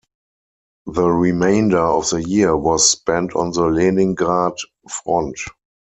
[0.87, 4.53] The remainder of the year was spent on the Leningrad
[4.89, 5.37] front.